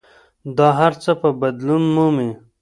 دا 0.57 0.67
هر 0.79 0.93
څه 1.03 1.11
به 1.21 1.29
بدلون 1.41 1.83
مومي. 1.95 2.29